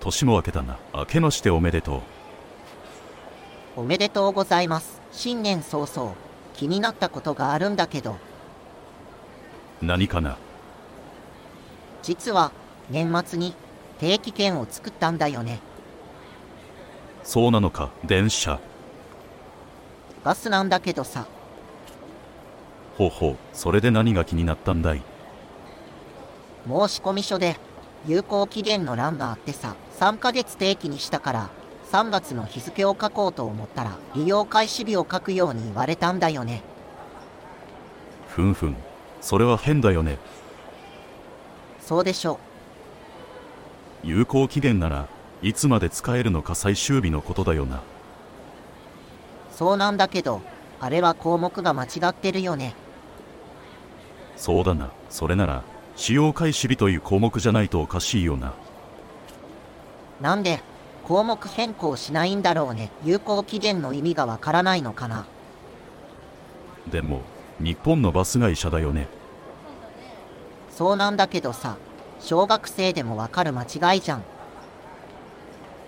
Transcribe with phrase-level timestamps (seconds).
[0.00, 0.78] 年も明けたな。
[0.92, 2.02] 明けましておめでと
[3.74, 5.00] おめでとうございます。
[5.10, 6.12] 新年早々、
[6.52, 8.18] 気になったことがあるんだけど、
[9.82, 9.86] う。
[9.86, 10.36] 何かな？
[12.02, 12.52] 実は
[12.90, 13.54] 年末に
[13.98, 15.60] 定期券を作ったんだよね。
[17.22, 18.60] そうなのか、電車。
[20.22, 21.26] バスなんだけどさ、
[22.98, 25.02] ほうほう、それで何が気になったんだい？
[26.66, 27.56] 申込書で
[28.06, 31.50] 有効期限の欄があってさ、3ヶ月定期にしたから、
[31.92, 36.62] 3月の日付を書こうと思ったら、利用開始日を書くように言われたんだよね。
[38.28, 38.76] ふんふん。
[39.20, 40.18] それは変だよね。
[41.80, 42.38] そうでしょ
[44.02, 45.06] 有効期限なら
[45.42, 47.76] いつまで使えるのか最終日のことだよな。
[47.76, 47.80] う。
[49.52, 50.42] そうなんだけど、
[50.80, 52.74] あれは項目が間違ってるよね。
[54.36, 54.90] そうだな。
[55.08, 55.62] それなら、
[55.96, 58.52] 使用開始日という項目じゃないとおかしいよな。
[60.20, 60.60] なんで、
[61.04, 62.90] 項目変更しないんだろうね。
[63.04, 65.26] 有効期限の意味がわからないのかな。
[66.90, 67.20] でも、
[67.60, 69.06] 日本のバス会社だよね。
[70.70, 71.76] そうなんだけどさ、
[72.20, 74.24] 小学生でもわかる間違いじゃん。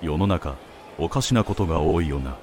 [0.03, 0.57] 世の中、
[0.99, 2.37] おかしなことが多いよな。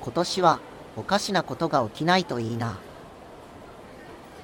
[0.00, 0.60] 今年は、
[0.96, 2.78] おかしなことが起きないといいな。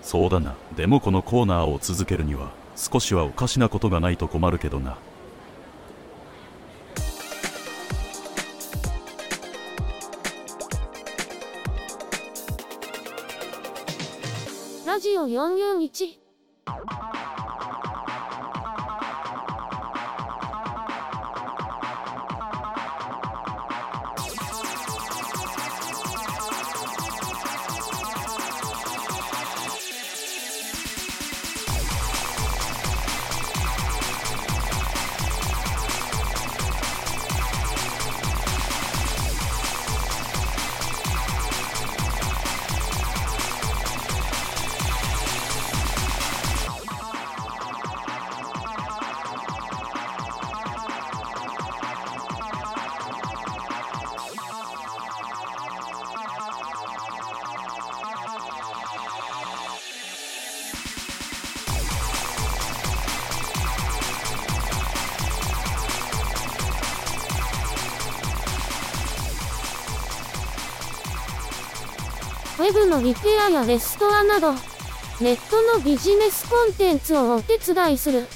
[0.08, 0.54] そうだな。
[0.74, 4.96] でもこのコーナーを続けるには、少しはおかしなことがないと困るけどな。
[14.86, 74.52] ラジオ441ェブのリペアやレストアなど、
[75.20, 78.26] ネットのビジネスコンテンツをお手伝いする、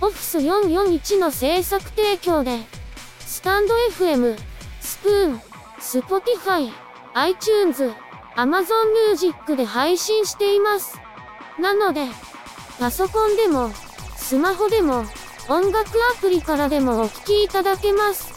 [0.00, 2.58] オフィス441の制作提供で、
[3.20, 4.36] stand.fm、
[4.80, 5.40] Spoon、
[5.78, 6.72] Spotify、
[7.14, 7.92] iTunes、
[8.36, 8.66] Amazon
[9.10, 10.98] Music で配信しています。
[11.58, 12.06] なので、
[12.78, 13.70] パソコンでも、
[14.16, 15.04] スマホでも、
[15.48, 18.32] 音楽アプリからでもお聴きいただけます。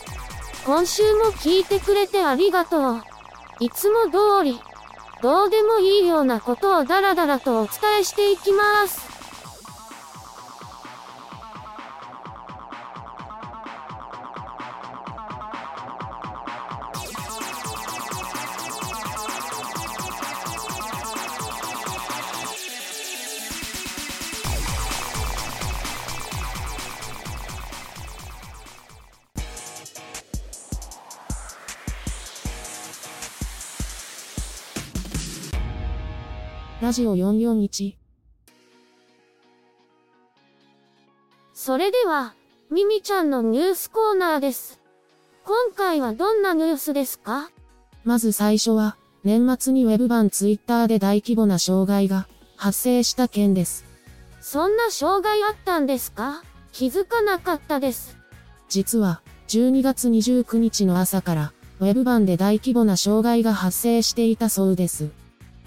[0.66, 3.04] 今週も聞いてくれてありがとう。
[3.60, 4.60] いつも通り、
[5.22, 9.15] どうでもいいようなことをダラダラとお伝えしていきます。
[36.86, 37.96] ラジオ441
[41.56, 42.36] それでは、
[42.72, 44.80] ミミちゃんのニュースコーナーです。
[45.46, 47.50] 今回はどんなニュースですか？
[48.04, 53.84] まず最初は、年末にウェブ版ツイッターで大規模な障害が発生した件です。
[54.40, 56.44] そんな障害あったんですか？
[56.72, 58.16] 気づかなかったです。
[58.70, 65.10] 実は、12月29日の朝から、ウェブ版で大規模な障害が発生していたそうです。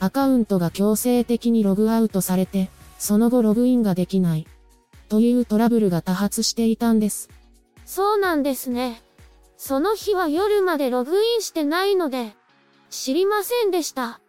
[0.00, 4.46] アカウントが強制的にログアウトされて、その後ログインができない。
[5.08, 7.28] というトラブルが多発していたんです。
[7.86, 9.02] そうなんですね。
[9.56, 12.34] その日は夜までログインしてないので、
[12.90, 14.20] 知りませんでした。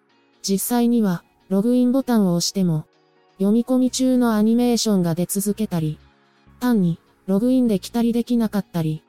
[0.41, 2.85] 実際には、ログインボタンを押しても、
[3.33, 5.99] 読み込み中のアニメーションが出続けたり、
[6.59, 9.03] 単に、ログインできたりできなかったり、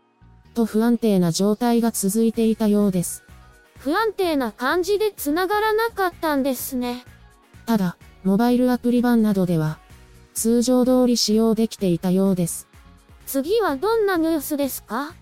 [0.54, 3.24] と不安定な状態が続いていたようです。
[3.80, 7.04] 不安定な感じで繋がらなかったんですね。
[7.66, 9.78] ただ、モバイルアプリ版などでは、
[10.34, 12.68] 通常通り使用できていたようです。
[13.26, 15.14] 次はどんなニュースですか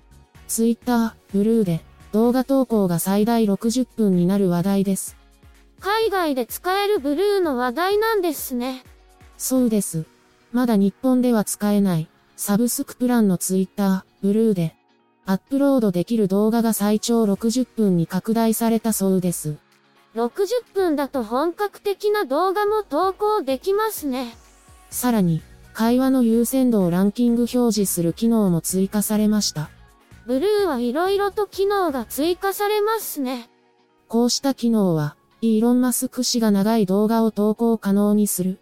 [0.49, 1.81] ？Twitter、ブルーで、
[2.13, 5.17] 動画投稿が最大60分になる話題です。
[5.79, 8.83] 海外で使えるブルーの話題なんですね。
[9.37, 10.05] そうです。
[10.51, 14.75] まだ日本では使えない、サブスクプランのツイッター、ブルーで、
[15.31, 19.57] アップロードできる動画が最長60分に拡大されたそうです。
[20.15, 24.35] 60分だと本格的な動画も投稿できますね。
[24.89, 25.43] さらに、
[25.75, 29.69] 会話の優先度をランキング表示する機能も追加されました。
[30.25, 33.51] ブルーはいろいろと機能が追加されますね。
[34.09, 38.59] こうした機能は、イーロン・マスク氏が長い動画を投稿可能にする。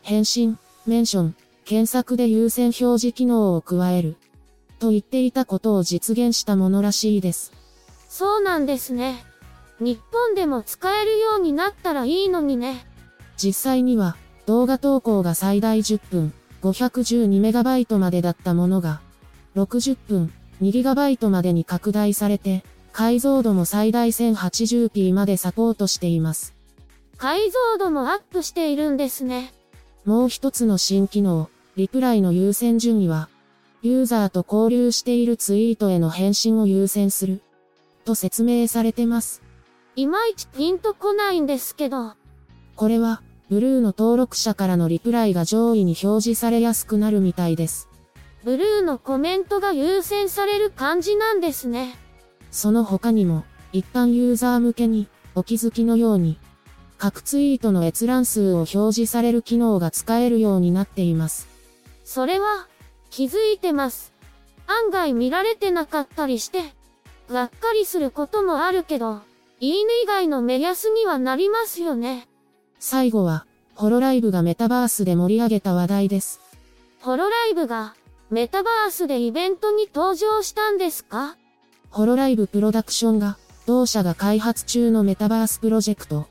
[0.00, 1.36] 返信、メンション、
[1.66, 4.16] 検索で優先表示機能を加える。
[4.78, 7.52] と言っていたことを実現したものらしいです。
[8.08, 9.24] そうなんですね。
[9.80, 12.86] 日本でも使えるようになったらいいのにね。
[13.36, 16.32] 実際には、動画投稿が最大10分、
[16.62, 19.00] 512MB までだったものが、
[19.54, 20.32] 60分、
[20.62, 26.54] 2GB までに拡大されて、解像度も最大 1080p までサポートしています。
[27.18, 29.52] 解像度もアップしているんですね。
[30.04, 33.28] もう一つの新機能、リプライの優先順位は、
[33.82, 37.42] ユーザーと交流しているツイートへの返信を優先する。
[38.04, 39.42] と説明されてます。
[39.96, 42.14] いまいちピンとこないんですけど。
[42.74, 47.88] これは、ブルーの登録者からのリプライが上位に表示されやすくなるみたいです。
[48.44, 51.96] ブルーのコメントが優先される感じなんですね。
[52.50, 56.38] その他にも、一般ユーザー向けに、お気づきのように、
[56.98, 61.48] 各ツイートの閲覧数を表示される機能が使えるようになっています。
[62.04, 62.68] それは、
[63.10, 64.12] 気づいてます。
[64.66, 66.62] 案外見られてなかったりして、
[67.30, 69.20] がっかりすることもあるけど、
[69.60, 72.28] いいね以外の目安にはなりますよね。
[72.78, 76.40] 最後は、ホロライブがメタバースで盛り上げた話題です。
[77.00, 77.94] ホロライブが、
[78.30, 81.36] メタバースでイベントに登場したんですか？
[81.90, 86.26] ホロライブプロダクションが、同社が開発中のメタバースプロジェクト、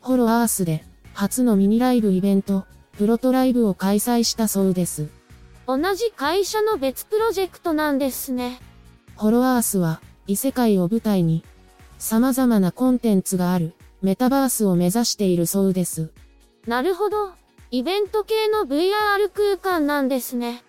[0.00, 2.64] ホロアースで、初のミニライブイベント、
[2.98, 5.08] プロトライブを開催したそうです。
[5.66, 8.60] 同じ会社の別プロジェクトなんですね。
[9.16, 11.44] ホロアースは、異世界を舞台に、
[11.98, 16.10] 様々なコンテンツがある、メタバースを目指しているそうです。
[16.66, 17.32] なるほど。
[17.70, 20.62] イベント系の VR 空間なんですね。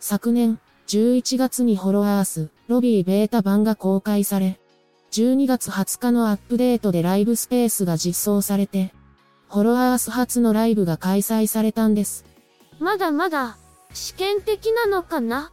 [0.00, 4.58] 昨年、11月にホロアース、ロビーベータ版が公開され、
[5.10, 8.94] 12月20日のアップデートでライブスペースが実装されて、
[9.48, 12.24] ホロアース初のライブが開催されたんです。
[12.78, 13.58] まだまだ、
[13.92, 15.50] 試験的なのかな？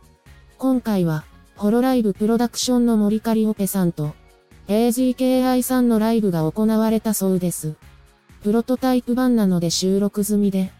[0.58, 1.24] 今回は、
[1.56, 4.14] ホロライブプロダクションの森カリオペさんと、
[4.68, 7.76] AGKI さんのライブが行われたそうです。
[8.44, 10.72] プロトタイプ版なので収録済みで、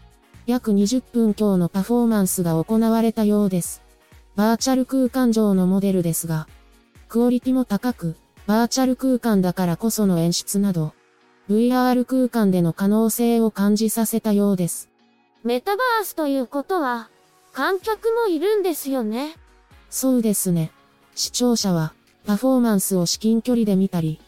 [0.46, 3.82] 約20分強のパフォーマンスが行われたようです。
[4.36, 6.46] バーチャル空間上のモデルですが、
[7.08, 8.16] クオリティも高く、
[8.46, 10.92] バーチャル空間だからこその演出など、
[11.48, 14.88] VR 空間での可能性を感じさせたようです。
[15.42, 17.08] メタバースということは、
[17.56, 19.34] 観客もいるんですよね。
[19.88, 20.72] そうですね。
[21.14, 21.94] 視聴者は、
[22.26, 24.20] パフォーマンスを至近距離で見たり、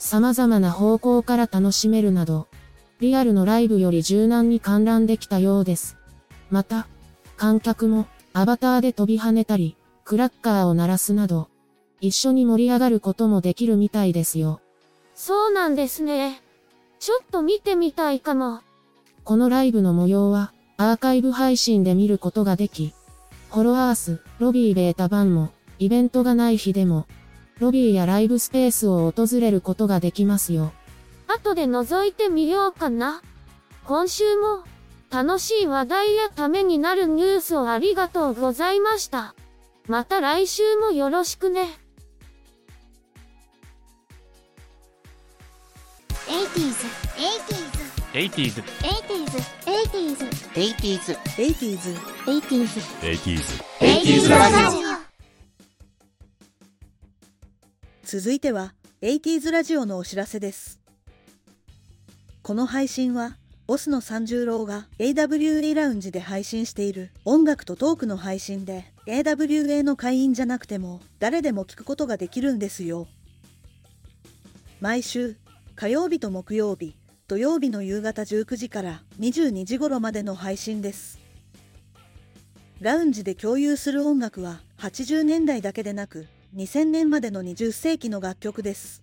[0.00, 2.48] 様々な方向から楽しめるなど、
[2.98, 5.96] リアルのライブより柔軟に観覧できたようです。
[6.50, 6.88] また、
[7.36, 11.50] 観客も、アバターで飛び跳ねたり、クラッカーを鳴らすなど、
[12.00, 14.60] 一緒に盛り上がることもできるみたいですよ。
[15.14, 16.42] そうなんですね。
[16.98, 18.58] ちょっと見てみたいかも。
[19.22, 20.52] このライブの模様は、
[20.90, 22.92] アーカイブ配信で見ることができ、
[23.50, 27.06] ホロアース、ロビーベータ版も、イベントがない日でも、
[27.60, 30.72] ロビーやライブスペースを訪れることができますよ。
[31.28, 33.22] 後で覗いてみようかな。
[33.84, 34.64] 今週も、
[35.08, 39.36] 楽しい話題やためになるニュースをありがとうございました。
[39.86, 41.68] また来週もよろしくね。
[46.26, 52.76] 80s, 80s, 80s, 80s, 80s, 80s, 80s,
[53.80, 54.92] 80s, ラジオ。
[58.04, 60.78] 続いては 80s ラジオのお知らせです。
[62.42, 73.06] この配信は、オスの三十郎が AWA ラウンジで配信している音楽とトークの配信で AWA の会員じゃなくても誰でも聞くことができるんですよ。
[74.80, 75.38] 毎週
[75.76, 76.94] 火曜日と木曜日、
[77.32, 81.18] 土曜日の夕方19時から22時頃までの配信です。
[82.78, 89.00] ラウンジで共有する音楽は80年代だけでなく2000年までの20世紀の楽曲です。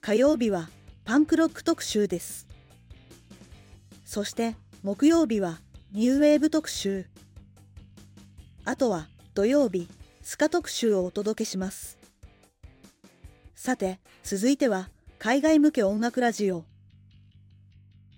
[0.00, 0.70] 火曜日は
[1.04, 2.48] パンクロック特集です。
[4.06, 5.58] そして木曜日は
[5.92, 7.04] ニューウェーブ特集。
[8.64, 9.88] あとは土曜日、
[10.22, 11.98] スカ特集をお届けします。
[13.54, 14.88] さて、続いては
[15.24, 16.64] 海外向け音楽ラジオ。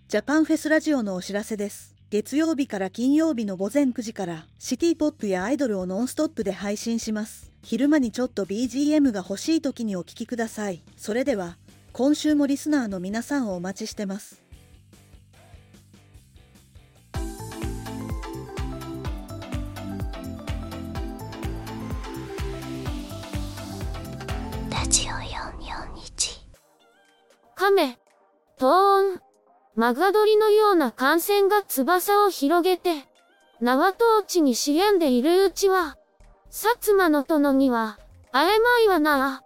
[0.09, 1.95] ジャパンフェスラジオのお知らせです。
[2.09, 7.53] 月曜日から金曜日の午前9時からシティポップやアイドルをノンストップで配信します。
[7.63, 10.81] 昼間にちょっと BGM が欲しい時にお聴きください。
[10.97, 11.59] それでは、
[11.93, 14.44] 今週もリスナーの皆さんをお待ちしてます。
[27.65, 27.97] 亀、
[28.59, 29.21] 東音、
[29.75, 33.09] マガドリのような感染が翼を広げて、
[33.59, 35.97] 縄統治にしやんでいるうちは、
[36.51, 37.99] 薩摩の殿には、
[38.33, 39.43] 会えまいわなあ。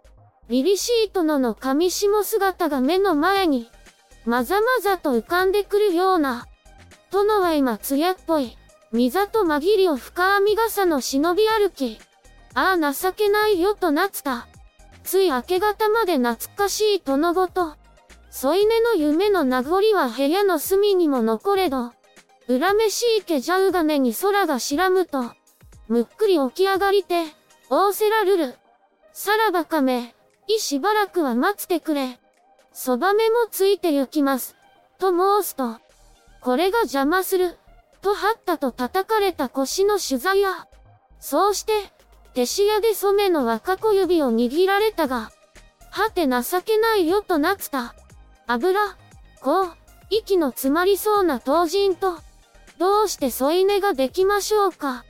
[0.48, 3.70] 凛々しい殿の上下姿が目の前に、
[4.24, 6.48] まざまざと浮かんでくるような。
[7.12, 8.58] 殿は今艶っぽい、
[8.90, 12.00] みざと紛りを深編み傘の忍び歩き。
[12.54, 14.48] ああ情けないよとなつた。
[15.04, 17.76] つい明け方まで懐かしい殿ごと。
[18.30, 21.92] 添い寝の夢の名残は部屋の隅にも残れど、
[22.46, 25.24] 恨めしいけじゃうがねに空が白むと、
[25.88, 27.24] むっくり起き上がりて、
[27.70, 28.54] 仰せらるる。
[29.12, 30.14] さらば亀、
[30.46, 32.18] いしばらくは待つてくれ。
[32.72, 34.56] そばめもついて行きます。
[34.98, 35.78] と申すと、
[36.40, 37.56] これが邪魔する。
[38.00, 40.68] とはったと叩かれた腰の取材や、
[41.18, 41.72] そうして、
[42.34, 45.32] 手し屋で染めの若子指を握られたが、
[45.90, 47.94] はて情けないよとなつた。
[48.50, 48.80] 油、
[49.42, 49.74] こう、
[50.08, 52.18] 息の詰まりそうな当人と、
[52.78, 55.04] どうして添い寝ができましょうか？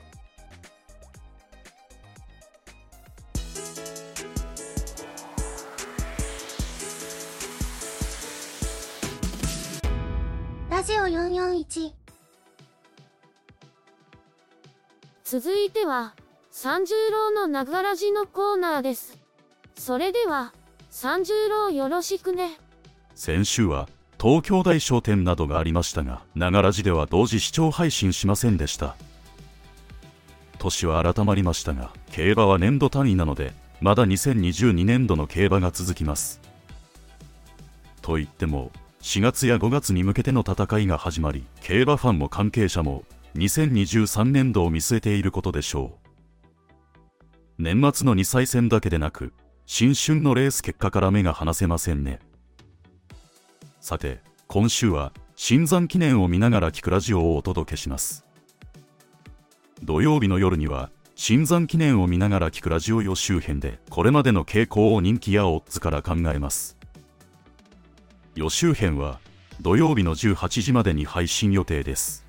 [10.69, 11.93] ラジオ441
[15.23, 16.13] 続いては、
[16.51, 19.17] 三十郎のながらじのコーナーです。
[19.77, 20.51] それでは、
[20.89, 22.57] 三十郎よろしくね。
[23.19, 28.95] 先週は東京大商店などがありましたがながらじでは同時視聴配信しませんでした。
[30.57, 36.39] 年は改まりましたが競馬は年度単位なのでまだ2022年度の競馬が続きます。
[38.01, 38.71] と言っても
[39.01, 43.03] 4月や5月に向けての戦いが始まり競馬ファンも関係者も
[43.35, 45.97] 2023年度を見据えていることでしょ
[47.57, 47.61] う。
[47.61, 49.33] 年末の2歳戦だけでなく
[49.65, 52.21] 新春のレース結果から目が離せませんね。
[53.81, 58.25] さて、今週は、新山記念を見ながら聞くラジオをお届けします。
[59.81, 66.77] 土曜日の夜には、新山記念を見ながら聞くラジオ予習編で、これまでの傾向を人気やオッズから考えます。
[68.35, 69.21] 予習編は、
[69.61, 72.25] 土曜日の18時までに配信予定です。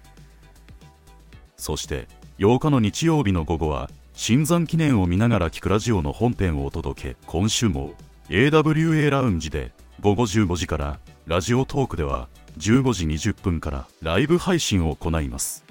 [1.57, 2.07] そして、
[2.39, 7.95] 8日の日曜日の午後は、新山記念を見ながら聞くラジオの本編をお届け、今週も、
[8.29, 15.65] AWA ラウンジで、午後15時からラジオトークでは15時20分からライブ配信を行います。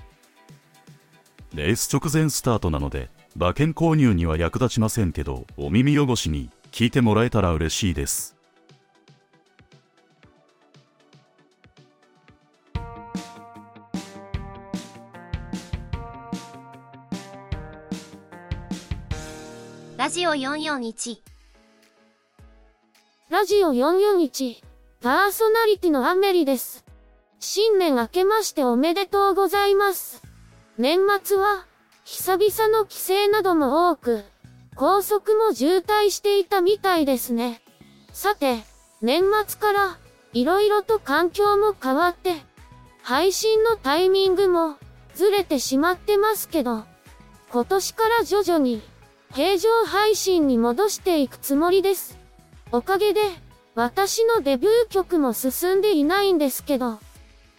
[1.53, 8.37] レース直前スタートなので馬券購入には役立ちませんけどお耳汚しに聞いてもらえたら嬉しいです。
[19.97, 21.17] ラジオ441
[23.29, 24.68] ラジオ441、
[25.01, 26.83] パーソナリティのアメリです。
[27.39, 30.21] 新年明けましておめでとうございます。
[30.77, 31.65] 年末は、
[32.03, 34.25] 久々の帰省なども多く、
[34.75, 37.61] 高速も渋滞していたみたいですね。
[38.11, 38.57] さて、
[39.01, 39.97] 年末から、
[40.33, 42.33] 色々と環境も変わって、
[43.01, 44.75] 配信のタイミングも、
[45.15, 46.83] ずれてしまってますけど、
[47.53, 48.81] 今年から徐々に、
[49.33, 52.17] 平常配信に戻していくつもりです。
[52.73, 53.21] おかげで、
[53.79, 56.99] 私のデビュー曲も進んでいないんですけど、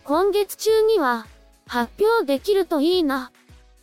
[0.05, 1.27] 今月中には、
[1.67, 3.33] 発表できるといいな。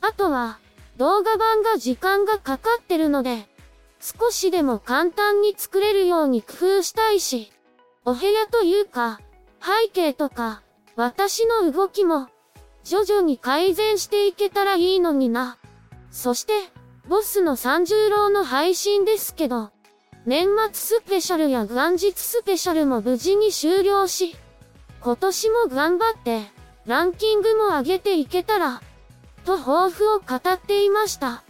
[0.01, 0.59] あとは、
[0.97, 3.47] 動画版が時間がかかってるので、
[3.99, 7.51] 少しでも簡単に作れるように工夫したいし、
[8.05, 9.19] お部屋というか、
[9.59, 10.61] 背景とか、
[10.95, 12.27] 私の動きも、
[12.83, 15.57] 徐々に改善していけたらいいのにな。
[16.11, 16.53] そして、
[17.07, 19.71] ボスの三十郎の配信ですけど、
[20.27, 24.35] 年末スペシャルや元日スペシャルも無事に終了し、
[24.99, 26.41] 今年も頑張って、
[26.85, 28.81] ランキングも上げていけたら、
[29.45, 31.43] と抱負を語っていました。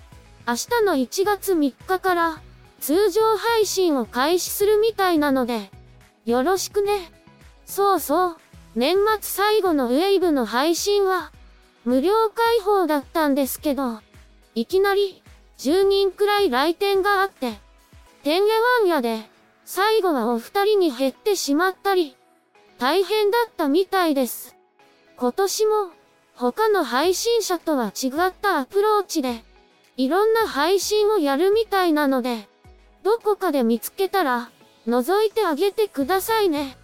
[0.48, 2.40] 明日の1月3日から、
[2.80, 5.72] 通常配信を開始するみたいなので、
[6.26, 7.12] よろしくね。
[7.66, 8.38] そうそう、
[8.76, 11.32] 年末最後のウェイブの配信は、
[11.84, 14.02] 無料開放だったんですけど、
[14.54, 15.24] いきなり、
[15.58, 17.66] 10人くらい来店があって、
[18.24, 19.30] てんやわんやで、
[19.66, 22.16] 最後はお二人に減ってしまったり、
[22.80, 24.56] 大変だったみたいです。
[25.18, 25.92] 今年も、
[26.36, 29.44] 他の配信者とは違ったアプローチで、
[29.98, 32.48] いろんな配信をやるみたいなので、
[33.04, 34.52] どこかで見つけたら、
[34.88, 36.78] 覗いてあげてくださいね。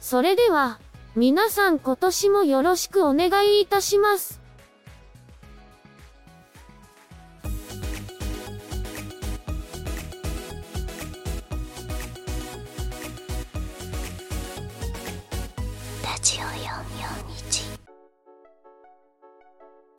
[0.00, 0.78] それでは、
[1.14, 4.42] 皆さん今年もよろしくお願いいたします。
[16.06, 17.80] ラジオ441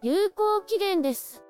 [0.04, 1.44] 有効期限です。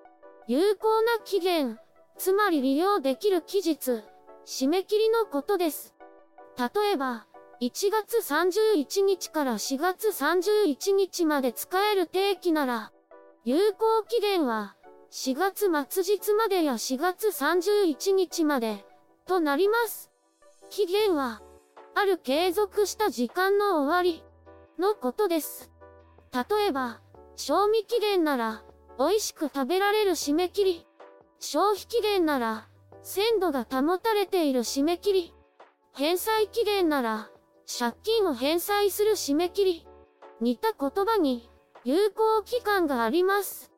[0.48, 1.78] 有効な期限、
[2.18, 4.02] つまり利用できる期日、
[4.48, 5.94] 締め切りのことです。
[6.58, 7.28] 例えば、
[7.62, 12.92] 1月31日から4月31日まで使える定期なら、
[13.46, 14.76] 有効期限は
[15.12, 18.84] 4月末日までや4月31日まで
[19.28, 20.10] となります。
[20.72, 21.44] 期限は、
[21.94, 24.24] ある継続した時間の終わり
[24.80, 25.72] のことです。
[26.34, 27.02] 例えば、
[27.36, 28.64] 賞味期限なら、
[29.00, 30.88] 美味しく食べられる締め切り。
[31.40, 32.68] 消費期限なら、
[33.04, 35.34] 鮮度が保たれている締め切り。
[35.94, 37.30] 返済期限なら、
[37.80, 39.88] 借金を返済する締め切り。
[40.42, 41.50] 似た言葉に、
[41.84, 43.72] 有効期間があります。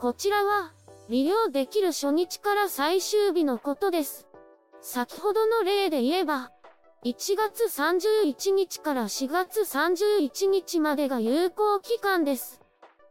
[0.00, 0.72] こちらは、
[1.08, 4.26] 利用できる初日から最終日のことです。
[4.80, 6.50] 先ほどの例で言えば、
[7.04, 12.60] 1月31日から4月31日までが有効期間です。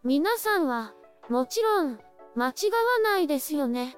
[0.06, 0.94] 皆さんは、
[1.30, 2.00] もちろん、
[2.36, 2.72] 間違
[3.04, 3.98] わないですよね。